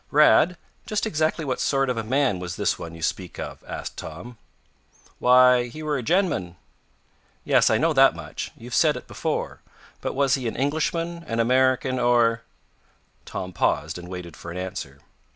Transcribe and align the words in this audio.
"Rad, 0.09 0.57
just 0.87 1.05
exactly 1.05 1.45
what 1.45 1.59
sort 1.59 1.87
of 1.87 1.95
a 1.95 2.03
man 2.03 2.39
was 2.39 2.55
this 2.55 2.79
one 2.79 2.95
you 2.95 3.03
speak 3.03 3.37
of?" 3.37 3.63
asked 3.67 3.97
Tom. 3.97 4.35
"Why, 5.19 5.67
he 5.67 5.83
were 5.83 5.95
a 5.95 6.01
gen'man" 6.01 6.55
"Yes, 7.53 7.69
I 7.69 7.77
know 7.77 7.93
that 7.93 8.15
much. 8.15 8.49
You've 8.57 8.73
said 8.73 8.97
it 8.97 9.05
before. 9.07 9.61
But 10.01 10.15
was 10.15 10.33
he 10.33 10.47
an 10.47 10.55
Englishman, 10.55 11.23
an 11.27 11.39
American 11.39 11.99
or" 11.99 12.41
Tom 13.27 13.53
paused 13.53 13.99
and 13.99 14.07
waited 14.09 14.35
for 14.35 14.49
an 14.49 14.57
answer. 14.57 15.01